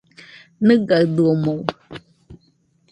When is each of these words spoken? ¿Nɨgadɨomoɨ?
¿Nɨgadɨomoɨ? 0.67 1.61